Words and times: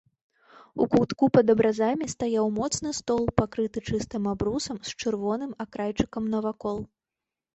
У 0.83 0.85
кутку 0.93 1.25
пад 1.37 1.51
абразамі 1.53 2.05
стаяў 2.13 2.47
моцны 2.59 2.93
стол, 3.01 3.21
пакрыты 3.41 3.79
чыстым 3.91 4.23
абрусам 4.33 4.77
з 4.89 4.95
чырвоным 5.01 5.51
акрайчыкам 5.67 6.23
навакол. 6.35 6.77